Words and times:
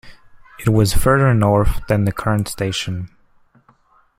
It 0.59 0.69
was 0.69 0.95
further 0.95 1.31
north 1.35 1.85
than 1.85 2.05
the 2.05 2.11
current 2.11 2.47
station. 2.47 3.15